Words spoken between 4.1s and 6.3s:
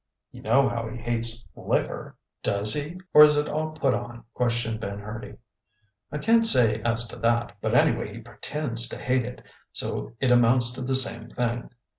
questioned Ben Hurdy. "I